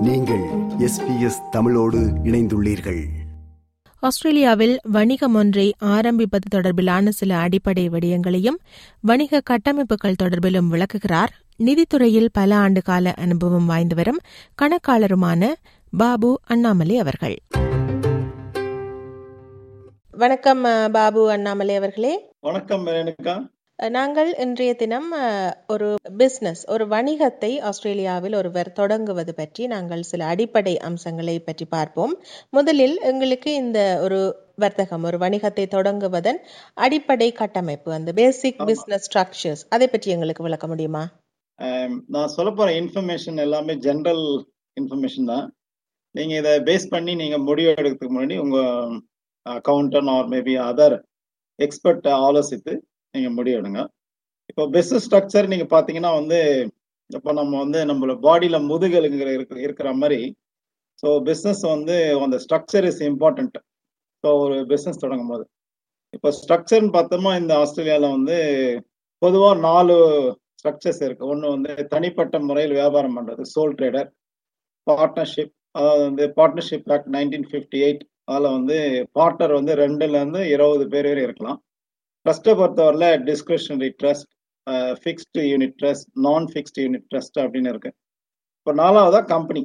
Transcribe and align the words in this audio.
நீங்கள் 0.00 0.42
எஸ்பிஎஸ் 0.78 1.48
தமிழோடு 1.50 1.98
இணைந்துள்ளீர்கள். 1.98 3.04
ஆஸ்திரேலியாவில் 4.00 4.78
வணிகம் 4.82 5.34
ஒன்றை 5.34 5.74
ஆரம்பிப்பது 5.78 6.58
தொடர்பிலான 6.58 7.08
சில 7.08 7.36
அடிப்படை 7.36 7.88
விடயங்களையும் 7.88 8.58
வணிக 9.00 9.40
கட்டமைப்புகள் 9.40 10.14
தொடர்பிலும் 10.22 10.68
விளக்குகிறார். 10.68 11.32
நிதித்துறையில் 11.58 12.28
பல 12.32 12.56
ஆண்டுகால 12.56 13.12
அனுபவம் 13.16 13.66
வாய்ந்து 13.66 13.94
வரும் 13.94 14.18
கணக்காளருமான 14.62 15.46
பாபு 15.96 16.40
அண்ணாமலை 16.44 16.98
அவர்கள். 16.98 17.36
வணக்கம் 20.10 20.62
பாபு 20.92 21.30
அண்ணாமலை 21.30 21.76
அவர்களே. 21.76 22.32
வணக்கம் 22.40 22.84
நாங்கள் 23.80 24.30
இன்றைய 24.34 24.72
தினம் 24.74 25.06
ஒரு 25.66 25.86
பிசினஸ் 26.16 26.62
ஒரு 26.68 26.84
வணிகத்தை 26.88 27.50
ஆஸ்திரேலியாவில் 27.68 28.34
ஒருவர் 28.34 28.70
தொடங்குவது 28.72 29.32
பற்றி 29.34 29.62
நாங்கள் 29.66 30.02
சில 30.02 30.24
அடிப்படை 30.24 30.74
அம்சங்களை 30.88 31.36
பற்றி 31.40 31.66
பார்ப்போம். 31.66 32.12
முதலில் 32.50 32.96
எங்களுக்கு 33.10 33.52
இந்த 33.54 33.78
ஒரு 34.02 34.18
வர்த்தகம் 34.56 35.04
ஒரு 35.04 35.18
வணிகத்தை 35.18 35.64
தொடங்குவதன் 35.76 36.40
அடிப்படை 36.86 37.28
கட்டமைப்பு 37.32 37.92
அந்த 37.92 38.12
பேசிக் 38.12 38.60
பிசினஸ் 38.70 39.06
ஸ்ட்ரக்சர்ஸ் 39.08 39.64
அதை 39.68 39.88
பற்றி 39.88 40.10
எங்களுக்கு 40.10 40.46
விளக்க 40.48 40.68
முடியுமா? 40.72 41.04
நான் 42.06 42.34
சொல்ல 42.36 42.52
போற 42.52 42.68
இன்ஃபர்மேஷன் 42.82 43.40
எல்லாமே 43.46 43.76
ஜென்ரல் 43.88 44.24
இன்ஃபர்மேஷன் 44.76 45.32
தான். 45.34 45.46
நீங்க 46.14 46.34
இதை 46.42 46.54
பேஸ் 46.68 46.86
பண்ணி 46.88 47.14
நீங்க 47.14 47.38
முடிவு 47.38 47.72
எடுக்கிறதுக்கு 47.72 48.14
முன்னாடி 48.16 48.38
உங்க 48.38 48.60
accountant 49.46 50.12
or 50.18 50.30
maybe 50.36 50.54
other 50.68 50.98
expert 51.58 52.08
ஆலோசித்து 52.26 52.72
நீங்கள் 53.14 53.36
முடிவெடுங்க. 53.38 53.80
இப்போ 54.50 54.62
பெஸ்ட் 54.74 55.00
ஸ்ட்ரக்சர் 55.06 55.50
நீங்கள் 55.52 55.72
பார்த்தீங்கன்னா 55.74 56.12
வந்து 56.20 56.38
இப்போ 57.10 57.30
நம்ம 57.38 57.52
வந்து 57.62 57.78
நம்மளோட 57.90 58.14
பாடியில் 58.26 58.66
முதுகெலுங்குற 58.70 59.30
இருக்கிற 59.36 59.58
இருக்கிற 59.66 59.88
மாதிரி 60.00 60.18
ஸோ 61.02 61.08
பிஸ்னஸ் 61.28 61.62
வந்து 61.74 61.96
அந்த 62.26 62.36
ஸ்ட்ரக்சர் 62.44 62.86
இஸ் 62.90 63.02
இம்பார்ட்டன்ட் 63.10 63.56
ஸோ 64.24 64.30
ஒரு 64.44 64.56
பிஸ்னஸ் 64.72 65.02
தொடங்கும் 65.04 65.32
போது 65.32 65.44
இப்போ 66.14 66.28
ஸ்ட்ரக்சர்னு 66.38 66.92
பார்த்தோமா 66.96 67.32
இந்த 67.40 67.52
ஆஸ்திரேலியாவில் 67.62 68.14
வந்து 68.16 68.36
பொதுவாக 69.22 69.56
நாலு 69.68 69.96
ஸ்ட்ரக்சர்ஸ் 70.60 71.02
இருக்கு. 71.06 71.24
ஒன்று 71.32 71.54
வந்து 71.54 71.72
தனிப்பட்ட 71.94 72.38
முறையில் 72.48 72.78
வியாபாரம் 72.80 73.16
பண்ணுறது 73.18 73.44
சோல் 73.54 73.74
ட்ரேடர் 73.78 74.08
பார்ட்னர்ஷிப் 74.86 75.52
அதாவது 75.78 76.02
வந்து 76.08 76.24
partnership 76.38 76.90
act 76.94 77.10
nineteen 77.16 77.48
fifty 77.50 77.80
eight 77.86 78.02
அதில் 78.30 78.54
வந்து 78.56 78.78
பார்ட்னர் 79.18 79.54
வந்து 79.58 79.72
ரெண்டுலேருந்து 79.84 80.40
இருபது 80.54 80.84
பேர் 80.94 81.08
வரை 81.10 81.22
இருக்கலாம். 81.26 81.58
ட்ரஸ்ட்டை 82.26 82.52
பொறுத்தவரையில் 82.60 83.24
discretionary 83.30 83.90
trust 84.00 84.30
fixed 85.02 85.42
unit 85.50 85.76
trust 85.80 86.08
non 86.26 86.46
fixed 86.52 86.82
unit 86.84 87.06
trust 87.10 87.38
அப்படின்னு 87.42 87.72
இருக்கு. 87.72 87.90
இப்போ 88.58 88.72
நாலாவதா 88.82 89.20
கம்பெனி 89.34 89.62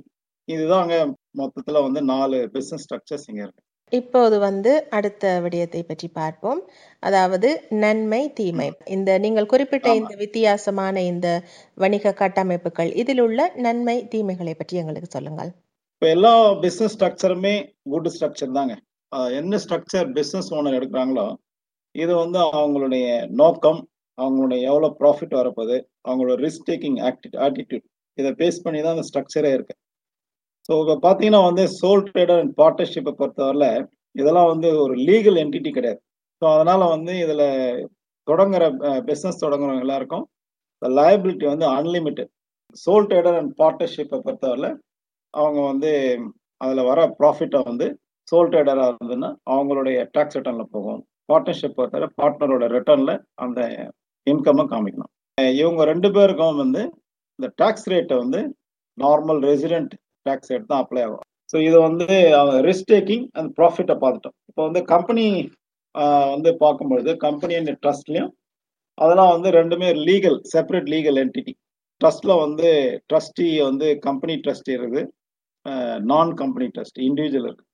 இதுதாங்க 0.48 0.96
மொத்தத்தில் 1.42 1.86
வந்து 1.86 2.02
நாலு 2.14 2.38
பிஸ்னஸ் 2.56 2.84
ஸ்ட்ரக்சர்ஸ் 2.86 3.28
இங்கே 3.30 3.44
இருக்கு. 3.46 3.62
இப்போது 3.92 4.36
வந்து 4.46 4.72
அடுத்த 4.98 5.24
விடயத்தை 5.44 5.82
பற்றி 5.90 6.08
பார்ப்போம். 6.20 6.62
அதாவது 7.08 7.50
நன்மை 7.84 8.22
தீமை. 8.40 8.70
இந்த 8.96 9.10
நீங்கள் 9.26 9.52
குறிப்பிட்ட. 9.54 9.90
இந்த 10.02 10.14
வித்தியாசமான 10.24 11.04
இந்த 11.12 11.28
வணிக 11.84 12.14
கட்டமைப்புகள் 12.22 12.90
இதில் 13.02 13.22
உள்ள 13.26 13.50
நன்மை 13.66 13.98
தீமைகளை 14.14 14.54
பற்றி 14.62 14.82
எங்களுக்கு 14.84 15.10
சொல்லுங்கள். 15.16 15.52
இப்போ 15.96 16.08
எல்லா 16.16 16.34
பிஸ்னஸ் 16.64 16.96
ஸ்ட்ரக்சருமே 16.96 17.56
குட் 17.94 18.10
ஸ்ட்ரக்சர் 18.16 18.58
தாங்க. 18.60 18.76
என்ன 19.40 19.60
ஸ்ட்ரக்சர் 19.66 20.08
பிஸ்னஸ் 20.20 20.50
ஓனர் 20.58 20.78
எடுக்கிறாங்களோ 20.80 21.28
இது 21.96 22.14
வந்து 22.24 22.40
அவங்களுடைய 22.58 23.08
நோக்கம் 23.42 23.80
அவங்களுடைய 24.18 24.60
எவ்வளோ 24.70 24.90
ப்ராஃபிட் 25.00 25.34
வரப்போகுது 25.40 25.78
அவங்களோட 26.08 26.38
ரிஸ்க் 26.46 26.68
டேக்கிங் 26.70 27.00
ஆக்டி 27.10 27.30
ஆட்டிடியூட் 27.46 27.86
இதை 28.18 28.30
பேஸ் 28.42 28.64
பண்ணி 28.66 28.80
தான் 28.82 28.96
அந்த 28.96 29.06
ஸ்ட்ரக்சரே 29.10 29.52
இருக்கு. 29.56 29.76
ஸோ 30.68 30.74
இப்போ 30.82 30.96
பார்த்தீங்கன்னா 31.06 31.42
வந்து 31.50 31.64
சோல் 31.80 32.06
ட்ரேடர் 32.10 32.42
அண்ட் 32.44 32.54
பார்ட்னர்ஷிப்பை 32.62 33.14
பொறுத்தவரையில் 33.20 33.86
இதெல்லாம் 34.16 34.52
வந்து 34.54 34.70
ஒரு 34.84 34.96
லீகல் 35.10 35.40
என்டிட்டி 35.44 35.72
கிடையாது. 35.78 36.00
ஸோ 36.42 36.46
அதனால 36.56 36.82
வந்து 36.96 37.14
இதில் 37.24 37.48
தொடங்குற 38.28 38.64
பிஸ்னஸ் 39.10 39.44
தொடங்குறவங்க 39.44 39.86
எல்லாருக்கும் 39.88 40.26
லயபிலிட்டி 40.82 41.46
வந்து 41.52 41.68
அன்லிமிட்டெட் 41.80 42.32
சோல் 42.78 43.08
ட்ரேடர் 43.12 43.38
அண்ட் 43.42 43.54
பார்ட்னர்ஷிப்பை 43.62 44.18
பொறுத்தவரையில் 44.26 44.70
அவங்க 45.34 45.60
வந்து 45.72 45.92
அதில் 46.62 46.88
வர 46.90 47.00
ப்ராஃபிட்டை 47.20 47.60
வந்து 47.70 47.88
சோல் 48.28 48.50
ட்ரேடராக 48.54 48.90
இருந்ததுன்னா 48.92 49.30
அவங்களுடைய 49.54 49.98
டாக்ஸ் 50.16 50.38
ரிட்டர்னில் 50.38 50.74
போகும். 50.76 51.02
பார்ட்னர்ஷிப் 51.30 51.78
பொறுத்தவரை 51.78 52.08
பார்ட்னரோட 52.20 52.66
ரிட்டர்னில் 52.76 53.16
அந்த 53.46 53.60
இன்கம்மை 54.32 54.66
காமிக்கணும். 54.74 55.12
இவங்க 55.62 55.82
ரெண்டு 55.92 56.10
பேருக்கும் 56.16 56.62
வந்து 56.64 56.82
இந்த 57.40 57.48
டேக்ஸ் 57.62 57.90
ரேட்டை 57.94 58.18
வந்து 58.24 58.42
நார்மல் 59.04 59.40
ரெசிடென்ட் 59.50 59.94
டேக்ஸ் 60.28 60.52
ரேட் 60.52 60.72
தான் 60.72 60.84
அப்ளை 60.84 61.02
ஆகும். 61.08 61.24
ஸோ 61.52 61.56
இது 61.68 61.78
வந்து 61.88 62.06
ரிஸ்க் 62.68 62.90
டேக்கிங் 62.94 63.26
அண்ட் 63.40 63.52
ப்ராஃபிட்டை 63.60 63.96
பார்த்துட்டோம். 64.04 64.36
இப்போ 64.50 64.62
வந்து 64.68 64.82
கம்பெனி 64.94 65.26
வந்து 66.36 66.52
பார்க்கும்பொழுது 66.64 67.12
கம்பெனி 67.26 67.54
அண்ட் 67.60 67.74
ட்ரஸ்ட்லையும் 67.84 68.32
அதெல்லாம் 69.04 69.34
வந்து 69.36 69.50
ரெண்டுமே 69.60 69.90
லீகல் 70.08 70.38
செப்பரேட் 70.54 70.90
லீகல் 70.94 71.20
என்டிட்டி 71.24 71.54
ட்ரஸ்ட்டில் 72.02 72.42
வந்து 72.46 72.70
ட்ரஸ்டி 73.10 73.48
வந்து 73.68 73.88
கம்பெனி 74.08 74.34
ட்ரஸ்டி 74.46 74.72
இருக்குது. 74.78 75.04
நான் 76.12 76.32
கம்பெனி 76.42 76.66
ட்ரஸ்ட் 76.76 77.00
இண்டிவிஜுவல் 77.08 77.48
இருக்கு. 77.50 77.65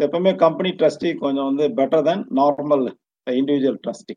ஸோ 0.00 0.04
எப்பவுமே 0.06 0.30
கம்பெனி 0.42 0.70
ட்ரஸ்டி 0.80 1.08
கொஞ்சம் 1.22 1.46
வந்து 1.48 1.64
better 1.78 2.04
than 2.04 2.22
normal 2.36 2.84
individual 3.26 3.80
trustee 3.82 4.14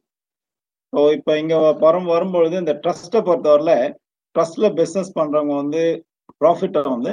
so 0.94 1.02
இப்போ 1.16 1.32
இங்கே 1.42 1.58
பரம் 1.82 2.08
வரும்பொழுது 2.12 2.56
இந்த 2.62 2.74
ட்ரஸ்ட்டை 2.84 3.22
பொறுத்தவரையில் 3.28 3.90
ட்ரஸ்ட்டில் 4.36 4.68
பிஸ்னஸ் 4.78 5.12
பண்ணுறவங்க 5.18 5.56
வந்து 5.62 5.82
ப்ராஃபிட்டை 6.42 6.84
வந்து 6.94 7.12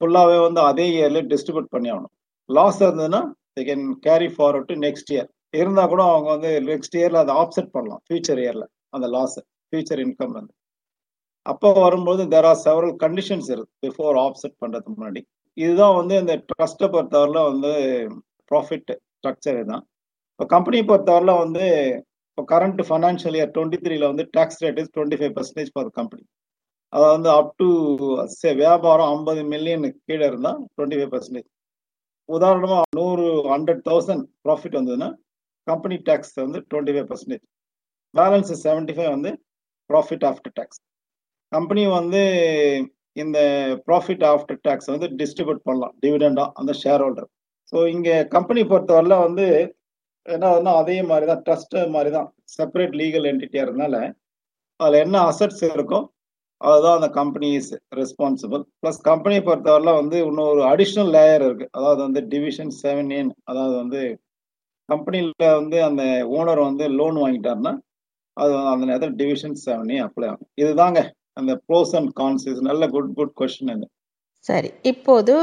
ஃபுல்லாகவே 0.00 0.38
வந்து 0.46 0.60
அதே 0.68 0.86
இயரில் 0.94 1.28
டிஸ்ட்ரிபியூட் 1.32 1.68
பண்ணி 1.74 1.90
ஆகணும். 1.94 2.12
லாஸ் 2.48 2.80
இருந்ததுன்னா 2.86 3.20
they 3.56 3.64
can 3.68 3.84
carry 4.06 4.28
forward 4.36 4.68
to 4.70 4.76
next 4.86 5.12
year 5.14 5.28
இருந்தால் 5.60 5.92
கூட 5.92 6.02
அவங்க 6.12 6.30
வந்து 6.34 6.52
நெக்ஸ்ட் 6.70 6.98
இயரில் 7.00 7.22
அதை 7.24 7.36
ஆப்செட் 7.42 7.70
பண்ணலாம் 7.76 8.02
ஃபியூச்சர் 8.06 8.42
இயரில் 8.44 8.66
அந்த 8.96 9.08
லாஸ் 9.16 9.38
ஃபியூச்சர் 9.68 10.02
இன்கம் 10.06 10.34
வந்து. 10.38 10.52
அப்போ 11.46 11.68
வரும்போது 11.86 12.24
தேர் 12.34 12.50
ஆர் 12.52 12.62
செவரல் 12.66 12.96
கண்டிஷன்ஸ் 13.04 13.52
இருக்கு 13.54 13.72
பிஃபோர் 13.86 14.22
ஆப்செட் 14.26 14.56
பண்ணுறதுக்கு 14.62 14.96
முன்னாடி. 14.96 15.22
இதுதான் 15.56 15.96
வந்து 15.96 16.14
இந்த 16.22 16.34
ட்ரஸ்ட்டை 16.50 16.88
பொறுத்தவரையில் 16.88 17.48
வந்து 17.50 17.72
ப்ராஃபிட் 18.50 18.92
ஸ்ட்ரக்சர் 19.12 19.58
இதுதான் 19.58 19.84
இப்போ 20.30 20.44
கம்பெனியை 20.46 20.84
பொறுத்தவரையில் 20.84 21.40
வந்து 21.42 21.64
இப்போ 22.28 22.42
கரண்ட் 22.52 22.82
ஃபைனான்ஷியல் 22.88 23.36
இயர் 23.38 23.52
டுவெண்ட்டி 23.56 23.78
த்ரீல 23.78 24.06
வந்து 24.12 24.24
tax 24.36 24.62
rate 24.62 24.78
is 24.82 24.92
twenty 24.94 25.18
five 25.20 25.34
percentage 25.36 25.72
for 25.74 25.90
company 25.98 26.24
அதாவது 26.92 27.14
வந்து 27.16 27.30
அப் 27.32 27.52
டு 27.58 27.68
வியாபாரம் 28.62 29.10
ஐம்பது 29.10 29.42
மில்லியன் 29.52 29.84
கீழே 30.00 30.24
இருந்தால் 30.26 30.60
டுவெண்ட்டி 30.74 30.98
ஃபைவ் 30.98 31.12
பர்சன்டேஜ் 31.12 31.48
உதாரணமாக 32.28 32.82
நூறு 32.98 33.26
ஹண்ட்ரட் 33.48 33.82
தௌசண்ட் 33.84 34.24
ப்ராஃபிட் 34.44 34.78
வந்ததுன்னா 34.78 35.08
கம்பெனி 35.66 35.96
டேக்ஸ் 36.08 36.34
வந்து 36.38 36.58
twenty 36.70 36.94
five 36.94 37.08
percentage 37.10 37.44
balance 38.14 38.52
seventy 38.62 38.94
five 38.96 39.10
வந்து 39.10 39.30
ப்ராஃபிட் 39.90 40.24
ஆஃப்டர் 40.24 40.54
டேக்ஸ் 40.56 40.80
கம்பெனி 41.52 41.84
வந்து 41.90 42.22
இந்த 43.16 43.38
ப்ராஃபிட் 43.86 44.24
ஆஃப்டர் 44.32 44.60
டேக்ஸ் 44.66 44.92
வந்து 44.94 45.08
டிஸ்ட்ரிபியூட் 45.20 45.66
பண்ணலாம் 45.68 45.94
டிவிடெண்டா 46.02 46.44
அந்த 46.60 46.72
ஷேர் 46.82 47.02
ஹோல்டர் 47.04 47.28
ஸோ 47.72 47.78
இங்கே 47.94 48.14
கம்பெனி 48.34 48.62
பொறுத்தவரையில 48.70 49.18
வந்து 49.26 49.46
என்ன 50.26 50.44
ஆகுதுன்னா 50.48 50.72
அதே 50.80 50.96
மாதிரி 51.10 51.26
தான் 51.26 51.42
ட்ரஸ்ட் 51.46 51.76
மாதிரி 51.94 52.10
தான் 52.16 52.26
செப்பரேட் 52.56 52.96
லீகல் 53.00 53.28
என்டிட்டியாக 53.30 53.66
இருந்தால 53.66 53.96
அதில் 54.80 55.02
என்ன 55.04 55.16
அசட்ஸ் 55.30 55.64
இருக்கோ 55.76 56.00
அதுதான் 56.60 56.98
அந்த 56.98 57.08
கம்பெனி 57.18 57.48
இஸ் 57.58 57.70
ரெஸ்பான்சிபிள் 58.00 58.62
ப்ளஸ் 58.80 59.00
கம்பெனியை 59.08 59.42
பொறுத்தவரையில் 59.42 59.98
வந்து 60.00 60.16
இன்னொரு 60.26 60.62
அடிஷ்னல் 60.72 61.10
லேயர் 61.16 61.44
இருக்கு. 61.48 61.66
அதாவது 61.76 62.00
வந்து 62.06 62.20
டிவிஷன் 62.32 62.74
செவன் 62.82 63.10
ஏன் 63.18 63.32
அதாவது 63.50 63.74
வந்து 63.82 64.00
கம்பெனியில் 64.88 65.32
வந்து 65.60 65.78
அந்த 65.88 66.02
ஓனர் 66.36 66.60
வந்து 66.68 66.84
லோன் 66.98 67.18
வாங்கிட்டாருன்னா 67.24 67.72
அது 68.36 68.52
அந்த 68.72 68.84
நேரத்தில் 68.90 69.18
டிவிஷன் 69.20 69.58
செவனே 69.64 69.98
அப்ளை 70.06 70.26
ஆகும். 70.32 70.50
இதுதாங்க 70.62 71.00
அந்த 71.36 71.52
ப்ரோஸ் 71.68 71.94
அண்ட் 71.98 72.10
கான்ஸ் 72.20 72.46
இது 72.52 72.62
நல்ல 72.70 72.88
குட் 72.94 73.14
குட் 73.18 73.36
கொஸ்டின் 73.40 73.72
இது 73.76 73.86
சரி 74.48 74.70
இப்போது 74.90 75.34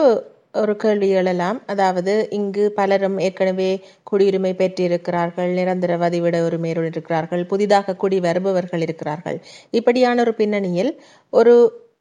ஒரு 0.59 0.74
கேள்வி 0.84 1.08
எழலாம். 1.20 1.58
அதாவது 1.72 2.14
இங்கு 2.38 2.64
பலரும் 2.78 3.18
ஏற்கனவே 3.26 3.70
குடியுரிமை 4.09 4.52
பெற்றிருக்கிறார்கள் 4.62 5.52
நிரந்தர 5.59 5.97
வதிவிட 6.03 6.38
உரிமையுடன் 6.47 6.88
இருக்கிறார்கள் 6.94 7.44
புதிதாக 7.52 7.96
குடி 8.03 8.18
வருபவர்கள் 8.28 8.84
இருக்கிறார்கள். 8.88 9.38
இப்படியான 9.80 10.22
ஒரு 10.26 10.34
பின்னணியில் 10.40 10.91
ஒரு 11.34 11.53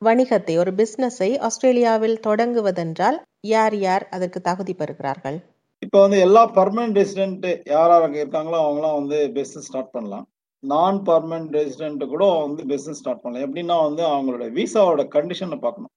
வணிகத்தை 0.08 0.54
ஒரு 0.62 0.72
பிசினஸை 0.80 1.30
ஆஸ்திரேலியாவில் 1.46 2.16
தொடங்குவதென்றால் 2.26 3.18
யார் 3.52 3.76
யார் 3.86 4.04
அதற்கு 4.16 4.40
தகுதி 4.48 4.74
பெறுகிறார்கள்? 4.80 5.38
இப்போ 5.84 5.98
வந்து 6.04 6.18
எல்லா 6.26 6.42
பர்மனன்ட் 6.58 6.98
ரெசிடென்ட் 7.00 7.46
யார் 7.74 7.94
இருக்காங்களோ 8.22 8.58
அவங்களாம் 8.64 8.98
வந்து 9.00 9.18
பிஸ்னஸ் 9.36 9.68
ஸ்டார்ட் 9.68 9.94
பண்ணலாம். 9.96 10.26
நான் 10.62 10.96
பர்மனன்ட் 11.08 11.52
ரெசிடென்ட் 11.58 12.02
கூட 12.12 12.24
வந்து 12.44 12.62
பிஸ்னஸ் 12.72 13.00
ஸ்டார்ட் 13.00 13.22
பண்ணலாம். 13.22 13.44
எப்படின்னா 13.46 13.76
வந்து 13.86 14.02
அவங்களோட 14.12 14.46
விசாவோட 14.60 15.02
கண்டிஷனை 15.16 15.58
பார்க்கணும். 15.64 15.92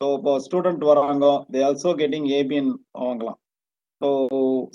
ஸோ 0.00 0.06
இப்போ 0.18 0.32
ஸ்டூடெண்ட் 0.46 0.84
வராங்க 0.90 1.26
தே 1.54 1.62
ஆல்சோ 1.68 1.92
கெட்டிங் 2.00 2.28
ஏபிஎன் 2.38 2.70
வாங்கலாம். 3.04 3.38
ஸோ 4.00 4.08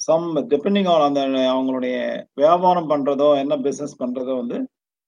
சம் 0.08 0.28
டிபெண்டிங் 0.54 0.90
ஆன் 0.94 1.06
அந்த 1.08 1.22
அவங்களுடைய 1.54 1.96
வியாபாரம் 2.42 2.92
பண்ணுறதோ 2.92 3.30
என்ன 3.44 3.56
பிஸ்னஸ் 3.68 3.96
பண்ணுறதோ 4.02 4.36
வந்து 4.42 4.58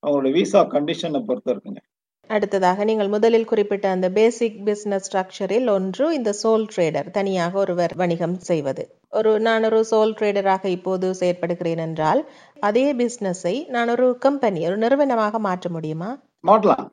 அவங்களோட 0.03 0.31
விசா 0.37 0.61
கண்டிஷனை 0.75 1.21
பொறுத்து 1.27 1.51
இருக்குங்க. 1.53 1.81
அடுத்ததாக 2.29 2.85
நீங்கள் 2.87 3.11
முதலில் 3.13 3.49
குறிப்பிட்ட 3.51 3.85
அந்த 3.95 4.07
பேசிக் 4.17 4.57
பிசினஸ் 4.69 5.05
ஸ்ட்ரக்சரில் 5.07 5.67
ஒன்று 5.75 6.05
இந்த 6.17 6.31
சோல் 6.41 6.65
ட்ரேடர் 6.73 7.09
தனியாக 7.17 7.53
ஒருவர் 7.63 7.93
வணிகம் 8.01 8.35
செய்வது. 8.49 8.83
ஒரு 9.13 9.31
நான் 9.39 9.65
ஒரு 9.65 9.79
சோல் 9.91 10.13
ட்ரேடராக 10.17 10.65
இப்போது 10.75 11.07
செயற்படுகிறேன் 11.19 11.81
என்றால் 11.85 12.21
அதே 12.59 12.85
பிசினஸை 12.93 13.55
நான் 13.69 13.91
ஒரு 13.95 14.07
கம்பெனி 14.25 14.61
ஒரு 14.69 14.77
நிறுவனமாக 14.77 15.39
மாற்ற 15.39 15.69
முடியுமா? 15.69 16.09
மாட்டலாம் 16.43 16.85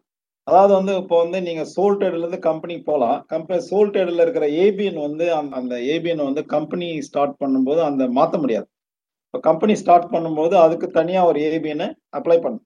அதாவது 0.49 0.73
வந்து 0.75 0.93
இப்போ 1.03 1.17
வந்து 1.23 1.39
நீங்க 1.41 1.63
சோல் 1.75 1.97
ட்ரேடர்ல 1.99 2.25
இருந்து 2.25 2.41
கம்பெனி 2.49 2.75
போகலாம். 2.89 3.19
கம்பெனி 3.29 3.61
சோல் 3.69 3.91
ட்ரேடர்ல 3.93 4.25
இருக்கிற 4.25 4.47
ஏபிஎன் 4.65 5.01
வந்து 5.07 5.27
அந்த 5.39 5.55
அந்த 5.61 5.75
ஏபிஎன் 5.95 6.27
வந்து 6.29 6.43
கம்பெனி 6.55 6.89
ஸ்டார்ட் 7.09 7.37
பண்ணும்போது 7.43 7.81
அந்த 7.89 8.05
மாற்ற 8.19 8.39
முடியாது. 8.39 8.67
இப்போ 9.27 9.41
கம்பெனி 9.49 9.75
ஸ்டார்ட் 9.83 10.13
பண்ணும்போது 10.13 10.55
அதுக்கு 10.65 10.89
தனியாக 10.99 11.31
ஒரு 11.31 11.39
ஏபிஎனை 11.49 11.89
அப்ளை 12.19 12.39
பண்ணும் 12.45 12.65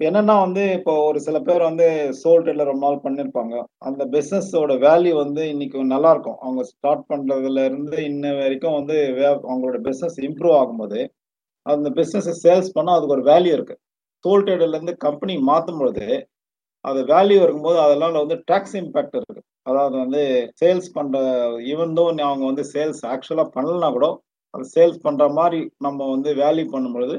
என்னன்னா 0.00 0.34
வந்து 0.44 0.62
இப்போ 0.78 0.92
ஒரு 1.08 1.18
சில 1.26 1.36
பேர் 1.44 1.62
வந்து 1.68 1.86
சோல் 2.18 2.42
ட்ரேடர் 2.44 2.70
ரொம்ப 2.70 2.84
நாள் 2.86 3.04
பண்ணிருப்பாங்க. 3.04 3.54
அந்த 3.88 4.02
பிசினஸோட 4.14 4.72
வேல்யூ 4.84 5.12
வந்து 5.22 5.42
இன்னைக்கு 5.52 5.84
நல்லா 5.94 6.10
இருக்கும். 6.14 6.38
அவங்க 6.44 6.62
ஸ்டார்ட் 6.70 7.04
பண்றதுல 7.12 7.64
இருந்து 7.68 7.96
இன்ன 8.10 8.32
வரைக்கும் 8.40 8.76
வந்து 8.78 8.96
அவங்களோட 9.50 9.78
பிசினஸ் 9.88 10.18
இம்ப்ரூவ் 10.28 10.56
ஆகும்போது 10.60 11.00
அந்த 11.66 11.88
பிசினஸ் 11.98 12.28
சேல்ஸ் 12.44 12.74
பண்ணா 12.76 12.96
அதுக்கு 12.96 13.16
ஒரு 13.18 13.24
வேல்யூ 13.32 13.52
இருக்கு. 13.58 13.76
சோல் 14.24 14.44
ட்ரேடர்ல 14.46 14.78
இருந்து 14.78 14.96
கம்பெனி 15.06 15.34
மாற்றும் 15.50 15.80
பொழுது 15.82 16.06
அது 16.84 17.00
வேல்யூ 17.14 17.38
இருக்கும்போது 17.44 17.78
அதெல்லாம் 17.84 18.20
வந்து 18.24 18.38
டாக்ஸ் 18.50 18.76
இம்பாக்ட் 18.80 19.16
இருக்கு. 19.20 19.40
அதாவது 19.70 19.96
வந்து 20.04 20.20
சேல்ஸ் 20.60 20.90
பண்ற 20.96 21.16
ஈவன் 21.72 21.96
தோ 21.98 22.04
அவங்க 22.28 22.44
வந்து 22.50 22.64
சேல்ஸ் 22.74 23.02
ஆக்சுவலா 23.14 23.46
பண்ணலனா 23.56 23.88
கூட 23.96 24.08
அது 24.54 24.66
சேல்ஸ் 24.76 25.00
பண்ற 25.06 25.24
மாதிரி 25.38 25.58
நம்ம 25.86 26.00
வந்து 26.14 26.30
வேல்யூ 26.42 26.66
பண்ணும்பொழுது 26.74 27.16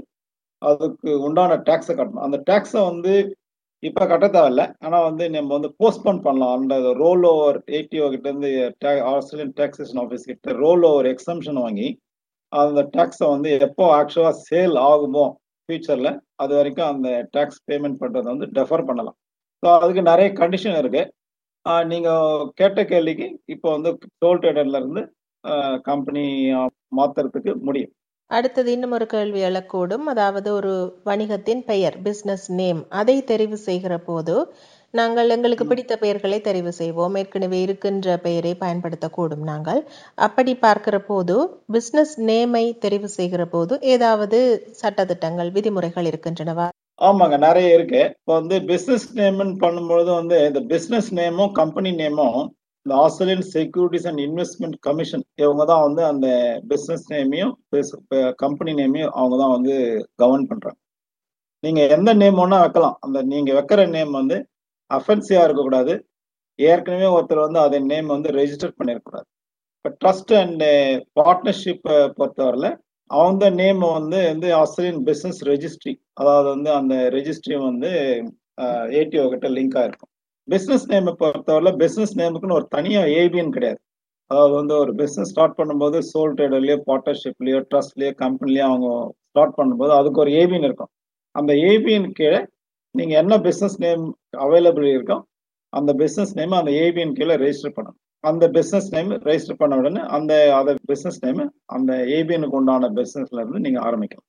அதுக்கு 0.61 1.09
உண்டான 1.27 1.57
டேக்ஸை 1.69 1.93
கட்டணும். 1.95 2.25
அந்த 2.27 2.37
டேக்ஸை 2.49 2.81
வந்து 2.91 3.13
இப்போ 3.83 4.03
கட்ட 4.11 4.27
தேவையில்ல. 4.35 4.63
ஆனால் 4.85 5.05
வந்து 5.07 5.23
நம்ம 5.33 5.51
வந்து 5.57 5.69
போஸ்ட்போன் 5.81 6.21
பண்ணலாம். 6.27 6.53
அந்த 6.57 6.75
ரோல் 7.01 7.25
ஓவர் 7.31 7.57
ஏடிஓ 7.79 8.05
கிட்டேருந்து 8.13 8.51
ஆஸ்திரேலியன் 9.13 9.55
டேக்ஸேஷன் 9.59 10.01
ஆஃபீஸ் 10.03 10.29
கிட்ட 10.31 10.55
ரோல் 10.63 10.85
ஓவர் 10.91 11.09
எக்ஸம்ஷன் 11.13 11.59
வாங்கி 11.65 11.89
அந்த 12.51 12.81
டேக்ஸை 12.95 13.27
வந்து 13.33 13.49
எப்போ 13.67 13.85
ஆக்சுவலாக 13.99 14.39
சேல் 14.47 14.77
ஆகுமோ 14.89 15.25
ஃபியூச்சரில் 15.69 16.11
அது 16.43 16.53
வரைக்கும் 16.57 16.89
அந்த 16.93 17.09
டேக்ஸ் 17.35 17.61
பேமெண்ட் 17.69 17.99
பண்ணுறதை 18.01 18.27
வந்து 18.33 18.47
டெஃபர் 18.57 18.87
பண்ணலாம். 18.89 19.17
ஸோ 19.63 19.67
அதுக்கு 19.83 20.03
நிறைய 20.11 20.27
கண்டிஷன் 20.41 20.79
இருக்குது 20.81 21.13
நீங்கள் 21.91 22.49
கேட்ட 22.59 22.81
கேள்விக்கு 22.91 23.27
இப்போ 23.53 23.67
வந்து 23.75 23.89
டோல் 24.23 24.41
ட்ரேடர்ல 24.43 24.79
கம்பெனி 25.89 26.25
மாற்றுறதுக்கு 26.97 27.53
முடியும். 27.67 27.91
அடுத்தது 28.31 28.69
இன்னும் 28.75 28.93
ஒரு 28.95 29.05
கேள்வி 29.13 29.41
எழக்கூடும். 29.49 30.05
அதாவது 30.13 30.49
ஒரு 30.53 30.73
வணிகத்தின் 31.09 31.61
பெயர் 31.69 31.95
பிசினஸ் 32.07 32.47
நேம் 32.59 32.81
அதை 32.99 33.15
தெரிவு 33.31 33.57
செய்கிற 33.67 33.93
போது 34.07 34.35
நாங்கள் 34.93 35.29
எங்களுக்கு 35.35 35.65
பிடித்த 35.65 35.93
பெயர்களை 36.01 36.37
தெரிவு 36.47 36.71
செய்வோம். 36.79 37.15
ஏற்கனவே 37.21 37.59
இருக்கின்ற 37.61 38.17
பெயரை 38.25 38.53
பயன்படுத்தக்கூடும் 38.63 39.45
நாங்கள். 39.51 39.81
அப்படி 40.27 40.53
பார்க்கிற 40.65 40.97
போது 41.11 41.35
பிசினஸ் 41.75 42.15
நேமை 42.29 42.65
தெரிவு 42.85 43.09
செய்கிற 43.17 43.45
போது 43.45 43.73
ஏதாவது 43.95 44.39
சட்டத்திட்டங்கள் 44.81 45.51
விதிமுறைகள் 45.57 46.09
இருக்கின்றனவா? 46.11 46.67
ஆமாங்க 47.07 47.35
நிறைய 47.47 47.75
இருக்கு. 47.77 48.01
இப்போ 48.19 48.33
வந்து 48.39 48.55
பிசினஸ் 48.69 49.07
நேம்னு 49.17 49.55
பண்ணும்பொழுது 49.65 50.11
வந்து 50.19 50.37
இந்த 50.47 50.61
பிசினஸ் 50.71 51.09
நேமும் 51.19 51.51
கம்பெனி 51.59 51.91
நேமும் 52.01 52.39
இந்த 52.87 52.97
Australian 53.05 53.47
securities 53.53 54.05
and 54.09 54.21
investment 54.25 54.75
commission 54.85 55.23
இவங்க 55.41 55.63
தான் 55.71 55.81
வந்து 55.85 56.01
அந்த 56.09 56.27
பிஸ்னஸ் 56.69 57.03
நேமையும் 57.13 57.51
கம்பெனி 58.43 58.73
நேமையும் 58.77 59.11
அவங்க 59.17 59.35
தான் 59.41 59.51
வந்து 59.55 59.73
கவர்ன் 60.21 60.47
பண்றாங்க. 60.51 60.77
நீங்க 61.63 61.81
எந்த 61.95 62.11
நேம் 62.21 62.39
ஒன்றா 62.43 62.59
வைக்கலாம். 62.63 62.95
அந்த 63.05 63.17
நீங்க 63.33 63.51
வைக்கிற 63.59 63.83
நேம் 63.95 64.13
வந்து 64.19 64.37
அஃபென்சிவா 64.91 65.41
இருக்கக்கூடாது. 65.47 65.93
ஏற்கனவே 66.59 67.09
ஒருத்தர் 67.15 67.45
வந்து 67.45 67.61
அதே 67.65 67.81
நேம் 67.91 68.07
வந்து 68.15 68.29
ரெஜிஸ்டர் 68.39 68.77
பண்ணிருக்கூடாது 68.79 69.27
இப்போ 69.75 69.91
ட்ரஸ்ட் 70.01 70.33
அண்ட் 70.41 70.65
பார்ட்னர்ஷிப்பை 71.19 71.97
பொறுத்தவரையில் 72.17 72.71
அவங்க 73.09 73.49
நேம் 73.61 73.83
வந்து 73.91 74.21
வந்து 74.31 74.49
ஆஸ்திரேலியன் 74.61 75.03
பிஸ்னஸ் 75.09 75.41
ரெஜிஸ்ட்ரி 75.51 75.95
அதாவது 76.21 76.49
வந்து 76.55 76.71
அந்த 76.79 76.95
ரெஜிஸ்ட்ரி 77.17 77.57
வந்து 77.69 77.91
ஏடிஓ 79.01 79.25
கிட்ட 79.33 79.49
லிங்க் 79.57 79.77
ஆயிருக்கும் 79.81 80.13
பிஸ்னஸ் 80.47 80.85
நேமை 80.91 81.11
பொறுத்தவரை 81.21 81.71
பிஸ்னஸ் 81.81 82.13
நேமுக்குன்னு 82.19 82.57
ஒரு 82.59 82.67
தனியாக 82.75 83.13
ஏபிஎன் 83.21 83.55
கிடையாது. 83.55 83.79
அதாவது 84.31 84.53
வந்து 84.59 84.73
ஒரு 84.83 84.91
பிஸ்னஸ் 85.01 85.31
ஸ்டார்ட் 85.33 85.57
பண்ணும்போது 85.59 85.97
சோல் 86.11 86.35
ட்ரேடர்லயோ 86.37 86.77
பார்ட்னர்ஷிப்லயோ 86.89 87.59
ட்ரஸ்ட்லயோ 87.71 88.11
கம்பெனிலயோ 88.23 88.65
அவங்க 88.69 88.89
ஸ்டார்ட் 89.29 89.57
பண்ணும்போது 89.59 89.93
அதுக்கு 89.99 90.21
ஒரு 90.23 90.31
ஏபிஎன் 90.41 90.67
இருக்கும். 90.69 90.91
அந்த 91.35 91.51
ஏபிஎன் 91.71 92.09
கீழே 92.19 92.39
நீங்கள் 92.95 93.19
என்ன 93.23 93.33
பிஸ்னஸ் 93.47 93.77
நேம் 93.85 94.03
அவைலபிள் 94.45 94.87
இருக்கோ 94.95 95.17
அந்த 95.73 95.91
பிஸ்னஸ் 96.01 96.33
நேம் 96.39 96.59
அந்த 96.59 96.71
ஏபிஎன் 96.85 97.15
கீழே 97.19 97.35
ரெஜிஸ்டர் 97.45 97.75
பண்ணணும். 97.77 97.99
அந்த 98.23 98.45
பிஸ்னஸ் 98.55 98.89
நேம் 98.95 99.11
ரெஜிஸ்டர் 99.29 99.59
பண்ண 99.61 99.73
உடனே 99.81 100.01
அந்த 100.17 100.33
அதை 100.59 100.73
பிஸ்னஸ் 100.91 101.19
நேம் 101.25 101.43
அந்த 101.75 101.91
ஏபிஎனுக்கு 102.17 102.59
உண்டான 102.59 102.89
பிஸ்னஸ்ல 102.99 103.41
இருந்து 103.43 103.65
நீங்கள் 103.65 103.85
ஆரம்பிக்கலாம். 103.89 104.27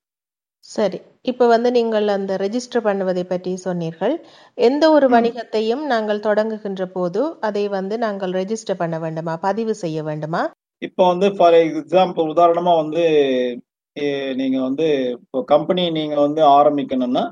சரி. 0.69 0.97
இப்ப 1.29 1.45
வந்து 1.51 1.69
நீங்கள் 1.77 2.07
அந்த 2.15 2.33
ரெஜிஸ்டர் 2.43 2.83
பண்ணுவதை 2.87 3.23
பற்றி 3.29 3.51
சொன்னீர்கள். 3.65 4.13
எந்த 4.67 4.83
ஒரு 4.95 5.07
வணிகத்தையும் 5.15 5.83
நாங்கள் 5.93 6.25
தொடங்குகின்ற 6.27 6.85
போது 6.97 7.21
அதை 7.47 7.63
வந்து 7.77 7.95
நாங்கள் 8.05 8.33
ரெஜிஸ்டர் 8.39 8.81
பண்ண 8.81 8.97
வேண்டுமா? 9.05 9.33
பதிவு 9.47 9.73
செய்ய 9.83 10.03
வேண்டுமா? 10.09 10.41
இப்போ 10.81 11.03
வந்து 11.11 11.29
ஃபார் 11.37 11.57
எக்ஸாம்பிள் 11.63 12.29
உதாரணமா 12.33 12.73
வந்து 12.83 13.03
நீங்க 14.41 14.57
வந்து 14.67 14.87
இப்போ 15.23 15.39
கம்பெனி 15.53 15.83
நீங்க 15.97 16.15
வந்து 16.25 16.41
ஆரம்பிக்கணும்னா 16.59 17.23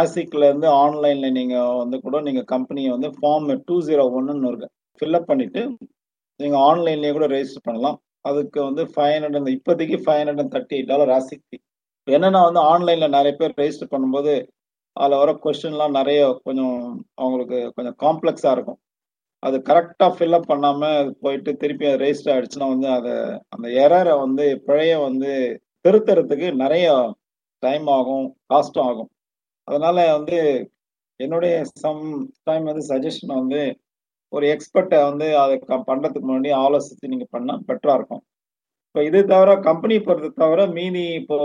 ஆசிக்ல 0.00 0.46
இருந்து 0.48 0.68
ஆன்லைன்ல 0.84 1.28
நீங்க 1.38 1.56
வந்து 1.82 1.96
கூட 2.06 2.16
நீங்க 2.28 2.42
கம்பெனியை 2.54 2.90
வந்து 2.94 3.10
ஃபார்ம் 3.18 3.52
டூ 3.68 3.76
ஜீரோ 3.88 4.06
ஒன்னு 4.18 4.48
இருக்கு 4.50 4.68
ஃபில்அப் 5.00 5.30
பண்ணிட்டு 5.30 5.62
நீங்க 6.40 6.56
ஆன்லைன்லயே 6.70 7.12
கூட 7.18 7.26
ரெஜிஸ்டர் 7.34 7.68
பண்ணலாம். 7.68 7.98
அதுக்கு 8.30 8.58
வந்து 8.68 8.82
ஃபைவ் 8.94 9.14
ஹண்ட்ரட் 9.16 9.54
இப்போதைக்கு 9.56 9.98
ஃபைவ் 10.04 10.20
ஹண்ட்ரட் 10.20 10.42
அண்ட் 10.44 10.54
என்னன்னா 12.06 12.40
வந்து 12.48 12.60
ஆன்லைன்ல 12.72 13.06
நிறைய 13.16 13.32
பேர் 13.38 13.58
ரெஜிஸ்டர் 13.60 13.92
பண்ணும்போது 13.94 14.34
அதில் 14.96 15.20
வர 15.22 15.30
கொஸ்டின்லாம் 15.44 15.96
நிறைய 16.00 16.20
கொஞ்சம் 16.46 16.76
அவங்களுக்கு 17.22 17.58
கொஞ்சம் 17.76 17.96
காம்ப்ளெக்ஸா 18.04 18.50
இருக்கும். 18.56 18.78
அது 19.42 19.56
கரெக்டாக 19.68 20.12
ஃபில்அப் 20.16 20.50
பண்ணாம 20.52 20.82
போயிட்டு 21.24 21.50
திருப்பி 21.62 21.86
அது 21.88 21.98
ரெஜிஸ்டர் 22.04 22.32
ஆயிடுச்சுன்னா 22.34 22.68
வந்து 22.74 22.88
அதை 22.98 23.14
அந்த 23.54 23.66
எரரை 23.84 24.14
வந்து 24.24 24.44
பிழைய 24.68 24.92
வந்து 25.08 25.32
திருத்துறதுக்கு 25.84 26.48
நிறைய 26.62 26.86
டைம் 27.62 27.86
ஆகும் 27.96 28.26
காஸ்டும் 28.52 28.86
ஆகும். 28.90 29.10
அதனால 29.68 29.98
வந்து 30.16 30.38
என்னுடைய 31.20 31.54
சம் 31.82 32.02
டைம் 32.48 32.64
வந்து 32.70 32.84
சஜஷன் 32.92 33.38
வந்து 33.40 33.60
ஒரு 34.32 34.46
எக்ஸ்பர்ட்டை 34.54 34.98
வந்து 35.10 35.26
அதை 35.42 35.54
பண்ணுறதுக்கு 35.90 36.26
முன்னாடி 36.30 36.50
ஆலோசித்து 36.64 37.12
நீங்கள் 37.12 37.32
பண்ணால் 37.36 37.62
பெட்டராக 37.68 37.98
இருக்கும். 37.98 38.24
இப்போ 38.96 39.04
இது 39.08 39.20
தவிர 39.30 39.54
கம்பெனி 39.66 39.96
பொறுத்த 40.04 40.28
தவிர 40.42 40.60
மீதி 40.76 41.02
இப்போ 41.18 41.38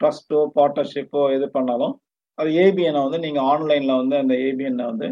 ட்ரஸ்ட்டோ 0.00 0.40
பார்ட்னர்ஷிப்போ 0.56 1.22
எது 1.36 1.46
பண்ணாலும் 1.54 1.94
அது 2.38 2.50
ஏபிஎனை 2.64 3.00
வந்து 3.06 3.18
நீங்கள் 3.24 3.46
ஆன்லைனில் 3.52 3.96
வந்து 4.00 4.14
அந்த 4.20 4.34
ஏபிஎன்னை 4.44 4.84
வந்து 4.90 5.08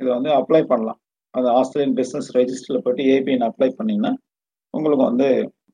இதை 0.00 0.08
வந்து 0.16 0.30
அப்ளை 0.38 0.60
பண்ணலாம். 0.72 0.98
அது 1.34 1.46
ஆஸ்திரேலியன் 1.58 1.94
பிஸ்னஸ் 2.00 2.28
ரெஜிஸ்டரில் 2.38 2.82
போயிட்டு 2.86 3.04
ஏபிஎன் 3.14 3.44
அப்ளை 3.46 3.68
பண்ணிங்கன்னா 3.78 4.10
உங்களுக்கு 4.74 5.04
வந்து 5.10 5.28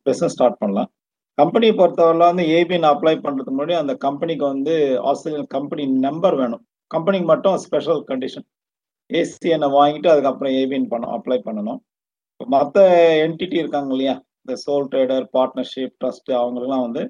பிஸ்னஸ் 0.07 0.35
ஸ்டார்ட் 0.37 0.61
பண்ணலாம். 0.61 0.91
கம்பெனியை 1.39 1.75
பொறுத்தவரை 1.81 2.27
வந்து 2.31 2.45
ஏபிஎன் 2.59 2.87
அப்ளை 2.93 3.15
பண்ணுறதுக்கு 3.25 3.55
முன்னாடி 3.55 3.77
அந்த 3.83 3.97
கம்பெனிக்கு 4.07 4.47
வந்து 4.55 4.77
ஆஸ்திரேலியன் 5.13 5.51
கம்பெனி 5.57 5.87
நம்பர் 6.07 6.37
வேணும். 6.43 6.63
கம்பெனிக்கு 6.91 7.29
மட்டும் 7.33 7.57
ஸ்பெஷல் 7.65 8.03
கண்டிஷன் 8.13 8.47
ஏசிஎனை 9.11 9.71
வாங்கிட்டு 9.79 10.13
அதுக்கப்புறம் 10.15 10.55
ஏபிஎன் 10.61 10.89
பண்ண 10.95 11.11
அப்ளை 11.17 11.41
பண்ணணும். 11.49 11.81
மற்ற 12.55 12.87
என்டிட்டி 13.25 13.59
இருக்காங்க 13.65 13.93
இல்லையா 13.97 14.17
இந்த 14.45 14.55
சோல் 14.65 14.89
ட்ரேடர் 14.93 15.27
பார்ட்னர்ஷிப் 15.37 15.95
ட்ரஸ்ட் 16.01 16.31
அவங்களுக்குலாம் 16.39 16.85
வந்து 16.87 17.03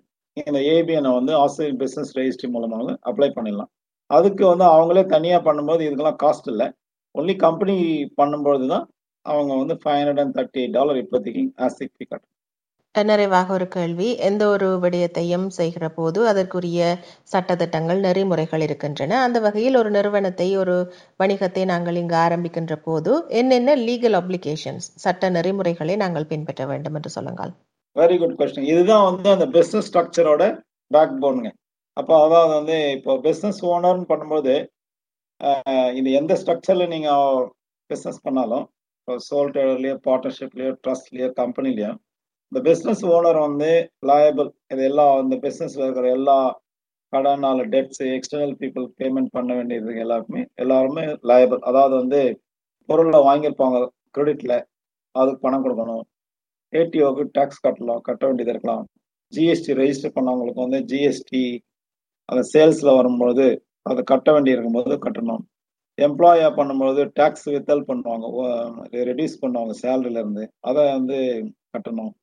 இந்த 0.50 0.58
ஏபிஎனை 0.74 1.10
வந்து 1.18 1.32
ஆஸ்திரேலியன் 1.42 1.80
பிஸ்னஸ் 1.82 2.12
ரெஜிஸ்ட்ரி 2.18 2.48
மூலமாக 2.54 2.94
அப்ளை 3.10 3.28
பண்ணிடலாம். 3.36 3.70
அதுக்கு 4.10 4.44
வந்து 4.52 4.66
அவங்களே 4.74 5.02
தனியாக 5.14 5.42
பண்ணும்போது 5.48 5.82
இதுக்கெல்லாம் 5.86 6.20
காஸ்ட் 6.24 6.48
இல்லை. 6.52 6.66
ஒன்லி 7.14 7.34
கம்பெனி 7.46 7.76
பண்ணும்பொழுது 8.20 8.66
தான் 8.74 8.86
அவங்க 9.26 9.52
வந்து 9.62 9.74
five 9.82 9.98
hundred 10.00 10.22
and 10.22 10.34
thirty 10.38 10.60
eight 10.62 10.76
dollar 10.78 11.00
இப்போதைக்கு 11.02 11.42
ஆஸ்திக் 11.66 11.94
ஃபீ 11.96 12.04
கட்டணும். 12.06 12.33
நிறைவாக 12.94 13.48
ஒரு 13.56 13.66
கேள்வி. 13.68 14.08
எந்த 14.28 14.42
ஒரு 14.54 14.66
விடயத்தையும் 14.82 15.46
செய்கிற 15.56 15.84
போது 15.96 16.20
அதற்குரிய 16.30 16.80
சட்டத்திட்டங்கள் 17.32 18.00
நெறிமுறைகள் 18.06 18.64
இருக்கின்றன. 18.66 19.18
அந்த 19.26 19.38
வகையில் 19.46 19.78
ஒரு 19.80 19.90
நிறுவனத்தை 19.96 20.48
ஒரு 20.62 20.76
வணிகத்தை 21.22 21.64
நாங்கள் 21.72 21.98
இங்கு 22.02 22.16
ஆரம்பிக்கின்ற 22.26 22.76
போது 22.86 23.12
என்னென்ன 23.40 23.76
லீகல் 23.86 24.18
அப்ளிகேஷன்ஸ் 24.20 24.86
சட்ட 25.04 25.30
நெறிமுறைகளை 25.36 25.96
நாங்கள் 26.04 26.30
பின்பற்ற 26.32 26.64
வேண்டும் 26.72 26.96
என்று 27.00 27.12
சொல்லுங்கள். 27.16 27.52
வெரி 27.96 28.16
குட் 28.20 28.38
கொஸ்டின் 28.38 28.70
இதுதான் 28.72 29.04
வந்து 29.08 29.28
அந்த 29.34 29.46
பிசினஸ் 29.56 29.88
ஸ்ட்ரக்சரோட 29.88 30.44
பேக் 30.90 31.20
போனுங்க 31.24 31.50
அப்போ 31.96 32.14
அதாவது 32.24 32.52
வந்து 32.58 32.76
இப்போ 32.96 33.12
பிஸ்னஸ் 33.26 33.60
ஓனர்னு 33.72 34.06
பண்ணும்போது 34.12 34.54
இது 35.98 36.08
எந்த 36.20 36.32
ஸ்ட்ரக்சர்ல 36.40 36.86
நீங்கள் 36.94 37.44
பிஸ்னஸ் 37.90 38.24
பண்ணாலும் 38.26 38.64
இப்போ 38.98 39.14
சோல் 39.28 39.52
ட்ரேடர்லயோ 39.54 39.96
பார்ட்னர்ஷிப்லயோ 40.06 40.72
ட்ரஸ்ட்லயோ 40.84 41.28
இந்த 42.54 42.62
பிஸ்னஸ் 42.68 43.00
ஓனர் 43.12 43.38
வந்து 43.44 43.68
லயபிள் 44.08 44.50
இது 44.72 44.82
எல்லா 44.88 45.04
இந்த 45.22 45.36
பிஸ்னஸ்ல 45.44 45.80
இருக்கிற 45.84 46.06
எல்லா 46.18 46.36
கடனால 47.12 47.64
டெட்ஸ் 47.72 48.02
எக்ஸ்டர்னல் 48.16 48.52
பீப்புள் 48.60 48.84
பேமெண்ட் 49.00 49.30
பண்ண 49.36 49.50
வேண்டியது 49.54 49.96
எல்லாருக்குமே. 50.04 50.42
எல்லாருமே 50.62 51.04
லயபிள் 51.30 51.60
அதாவது 51.70 51.94
வந்து 52.02 52.20
பொருளை 52.88 53.20
வாங்கியிருப்பாங்க 53.28 53.80
கிரெடிட்ல 54.16 54.54
அதுக்கு 55.20 55.42
பணம் 55.46 55.64
கொடுக்கணும். 55.64 56.04
ஏடிஓக்கு 56.72 57.26
டேக்ஸ் 57.38 57.64
கட்டலாம் 57.66 58.00
கட்ட 58.08 58.22
வேண்டியது 58.26 58.54
இருக்கலாம். 58.54 58.84
ஜிஎஸ்டி 59.32 59.78
ரெஜிஸ்டர் 59.82 60.16
பண்ணவங்களுக்கு 60.16 60.64
வந்து 60.66 60.82
ஜிஎஸ்டி 60.92 61.44
அந்த 62.28 62.42
சேல்ஸ்ல 62.54 62.96
வரும்போது 63.00 63.46
அதை 63.82 64.02
கட்ட 64.04 64.32
வேண்டி 64.32 64.56
இருக்கும்போது 64.56 64.96
கட்டணும். 65.06 65.44
எம்ப்ளாயா 65.98 66.50
பண்ணும்போது 66.58 67.02
டேக்ஸ் 67.20 67.48
வித்தல் 67.54 67.88
பண்ணுவாங்க. 67.90 68.26
ரெடியூஸ் 69.10 69.40
பண்ணுவாங்க 69.42 69.74
சேலரியிலேருந்து 69.84 70.20
இருந்து. 70.24 70.46
அதை 70.60 70.84
வந்து 70.98 71.18
கட்டணும். 71.76 72.14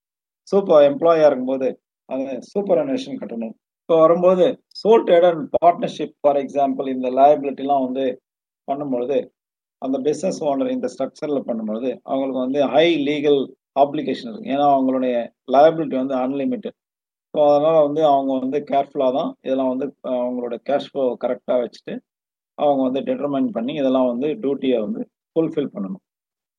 சூப்பர் 0.48 0.86
எம்ப்ளாயா 0.90 1.26
இருக்கும்போது 1.30 1.68
அது 2.10 2.26
சூப்பர் 2.52 2.82
அனேஷன் 2.84 3.20
கட்டணும். 3.22 3.54
இப்போ 3.84 3.96
வரும்போது 4.04 4.46
sole 4.82 5.06
trader 5.08 5.38
partnership 5.56 6.16
for 6.22 6.40
example 6.44 6.88
இந்த 6.96 7.08
லயபிலிட்டிலாம் 7.20 7.86
வந்து 7.88 8.06
பண்ணும்பொழுது 8.68 9.18
அந்த 9.82 9.98
பிஸ்னஸ் 10.08 10.40
ஓனர் 10.50 10.76
இந்த 10.76 10.88
ஸ்ட்ரக்சரில் 10.94 11.48
பண்ணும்பொழுது 11.48 11.90
அவங்களுக்கு 12.10 12.42
வந்து 12.46 12.62
ஹை 12.74 12.88
லீகல் 13.08 13.40
ஆப்ளிகேஷன் 13.84 14.30
இருக்கு. 14.32 14.52
ஏன்னா 14.54 14.66
அவங்களுடைய 14.76 15.16
லயபிலிட்டி 15.56 15.96
வந்து 16.02 16.16
அன்லிமிட்டெட் 16.26 16.78
ஸோ 17.34 17.40
அதனால் 17.50 17.84
வந்து 17.88 18.02
அவங்க 18.14 18.32
வந்து 18.44 18.60
கேர்ஃபுல்லாக 18.72 19.14
தான் 19.18 19.30
இதெல்லாம் 19.46 19.72
வந்து 19.74 19.86
அவங்களோட 20.16 20.56
கேஷ் 20.70 20.90
ஃப்ளோ 20.90 21.04
கரெக்டாக 21.24 21.60
வச்சுட்டு 21.64 21.94
அவங்க 22.58 22.82
வந்து 22.88 23.02
டிட்டர்மைன் 23.10 23.50
பண்ணி 23.58 23.74
இதெல்லாம் 23.82 24.10
வந்து 24.14 24.28
டியூட்டியை 24.44 24.80
வந்து 24.86 25.02
ஃபுல்ஃபில் 25.36 25.72
பண்ணணும். 25.76 26.04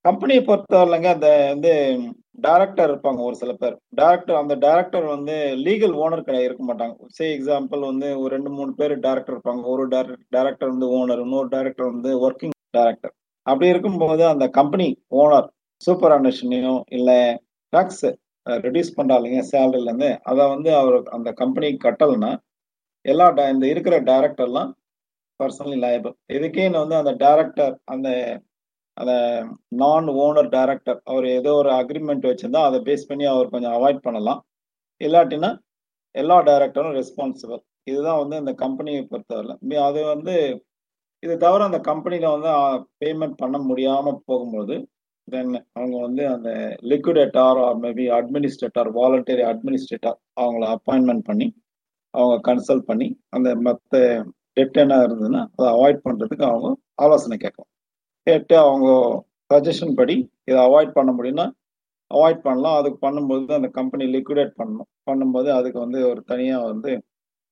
கம்பெனியை 0.05 0.43
பொறுத்தவரைங்க 0.43 1.09
அந்த 1.17 1.29
வந்து 1.53 1.73
டைரக்டர் 2.45 2.91
இருப்பாங்க 2.91 3.21
ஒரு 3.29 3.37
சில 3.41 3.53
பேர். 3.53 3.75
டைரக்டர் 3.99 4.39
அந்த 4.41 4.55
டைரக்டர் 4.65 5.07
வந்து 5.15 5.35
லீகல் 5.67 5.95
ஓனர் 6.05 6.25
கிடையாது 6.27 6.49
இருக்க 6.49 6.65
மாட்டாங்க. 6.69 6.95
சே 7.17 7.25
எக்ஸாம்பிள் 7.37 7.83
வந்து 7.91 8.09
ஒரு 8.23 8.31
ரெண்டு 8.37 8.51
மூணு 8.57 8.73
பேர் 8.81 8.95
டைரக்டர் 9.07 9.37
இருப்பாங்க. 9.37 9.63
ஒரு 9.75 9.85
டைரக்டர் 10.37 10.73
வந்து 10.75 10.89
ஓனர் 10.99 11.23
இன்னொரு 11.27 11.49
டைரக்டர் 11.49 11.93
வந்து 11.95 12.13
ஒர்க்கிங் 12.27 12.57
டைரக்டர் 12.79 13.15
அப்படி 13.47 13.73
இருக்கும்போது 13.73 14.23
அந்த 14.33 14.47
கம்பெனி 14.59 14.89
ஓனர் 15.23 15.49
சூப்பர் 15.83 16.15
அண்டர்ஷனையும் 16.17 16.83
இல்லை 16.99 17.19
டாக்ஸ் 17.73 18.07
ரெடியூஸ் 18.47 18.97
பண்ணுறா 18.99 19.17
இல்லைங்க 19.19 19.43
இருந்து 19.83 20.11
அதை 20.31 20.45
வந்து 20.55 20.71
அவர் 20.81 20.97
அந்த 21.17 21.31
கம்பெனி 21.43 21.69
கட்டலைன்னா 21.87 22.33
எல்லா 23.05 23.27
இந்த 23.55 23.67
இருக்கிற 23.67 23.97
டைரக்டர்லாம் 24.11 24.71
பர்சனலி 25.41 25.79
லாயபிள் 25.85 26.15
இதுக்கே 26.37 26.67
வந்து 26.77 26.97
அந்த 26.97 27.13
டைரக்டர் 27.25 27.75
அந்த 27.85 28.09
அந்த 28.97 29.13
நான் 29.69 30.09
ஓனர் 30.09 30.49
டைரக்டர் 30.49 31.01
அவர் 31.05 31.27
ஏதோ 31.27 31.55
ஒரு 31.55 31.71
அக்ரிமெண்ட் 31.71 32.29
வச்சிருந்தா 32.29 32.63
அதை 32.65 32.79
பேஸ் 32.81 33.09
பண்ணி 33.09 33.25
அவர் 33.25 33.49
கொஞ்சம் 33.49 33.73
அவாய்ட் 33.73 34.01
பண்ணலாம். 34.03 34.45
இல்லாட்டினா 35.01 35.51
எல்லா 36.15 36.37
டைரக்டரும் 36.43 36.97
ரெஸ்பான்சிபிள் 36.97 37.63
இதுதான் 37.85 38.19
வந்து 38.19 38.37
இந்த 38.37 38.53
கம்பெனியை 38.55 39.03
பொறுத்தவரை 39.03 39.79
அது 39.79 40.05
வந்து 40.05 40.35
இது 41.23 41.37
தவிர 41.37 41.65
அந்த 41.65 41.81
கம்பெனியில் 41.81 42.35
வந்து 42.37 42.51
பேமெண்ட் 42.99 43.37
பண்ண 43.37 43.59
முடியாமல் 43.59 44.23
போகும்போது 44.27 44.87
தென் 45.29 45.53
அவங்க 45.75 45.97
வந்து 46.01 46.27
அந்த 46.29 46.51
liquidator 46.83 47.59
or 47.59 47.79
maybe 47.79 48.07
administrator 48.11 48.91
voluntary 48.91 49.43
administrator 49.43 50.19
அவங்கள 50.35 50.67
அப்பாயின்மெண்ட் 50.67 51.25
பண்ணி 51.25 51.55
அவங்க 52.15 52.37
கன்சல்ட் 52.51 52.89
பண்ணி 52.89 53.19
அந்த 53.31 53.55
மற்ற 53.57 54.25
டெட் 54.53 54.77
என்ன 54.77 54.97
இருந்ததுன்னா 55.03 55.43
அதை 55.57 55.69
அவாய்ட் 55.69 56.05
பண்ணுறதுக்கு 56.05 56.45
அவங்க 56.45 56.71
ஆலோசனை 56.95 57.37
கேட்கும் 57.37 57.72
கேட்டு 58.23 58.59
அவங்க 58.59 58.89
சஜஷன் 59.55 59.95
படி 59.95 60.31
இதை 60.45 60.61
அவாய்ட் 60.61 60.91
பண்ண 60.91 61.13
முடியும்னா 61.13 61.51
அவாய்ட் 62.15 62.43
பண்ணலாம். 62.47 62.77
அதுக்கு 62.77 63.07
பண்ணும்போது 63.07 63.53
அந்த 63.53 63.69
கம்பெனி 63.69 64.05
லிக்விடேட் 64.13 64.53
பண்ணணும். 64.59 64.91
பண்ணும்போது 65.11 65.49
அதுக்கு 65.49 65.79
வந்து 65.79 66.09
ஒரு 66.09 66.23
தனியாக 66.23 66.65
வந்து 66.65 67.05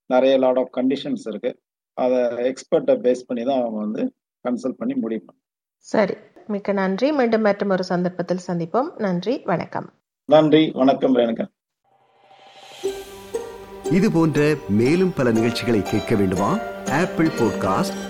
நிறைய 0.07 0.39
லாட் 0.39 0.59
ஆஃப் 0.59 0.77
கண்டிஷன்ஸ் 0.77 1.27
இருக்கு. 1.27 1.59
அதை 1.93 2.19
எக்ஸ்பர்ட்டை 2.19 2.95
பேஸ் 3.05 3.27
பண்ணி 3.27 3.45
தான் 3.45 3.61
அவங்க 3.61 3.79
வந்து 3.79 4.03
கன்சல்ட் 4.49 4.79
பண்ணி 4.79 4.95
முடியும் 4.95 5.35
சரி. 5.77 6.15
மிக்க 6.47 6.73
நன்றி. 6.73 7.13
மீண்டும் 7.13 7.41
மற்றும் 7.41 7.71
ஒரு 7.71 7.85
சந்தர்ப்பத்தில் 7.85 8.47
சந்திப்போம். 8.47 8.97
நன்றி. 8.97 9.43
வணக்கம். 9.45 9.93
நன்றி. 10.25 10.71
வணக்கம் 10.75 11.17
ரேணுகா. 11.17 11.47
இது 13.91 14.13
போன்ற 14.13 14.55
மேலும் 14.69 15.13
பல 15.17 15.31
நிகழ்ச்சிகளை 15.31 15.83
கேட்க 15.83 16.15
வேண்டுமா? 16.15 16.51
Apple 17.01 17.27
podcast 17.27 18.10